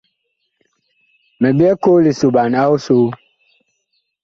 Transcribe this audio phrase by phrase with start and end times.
[1.39, 3.07] Mi byɛɛ koo lisoɓan a ɔsoo.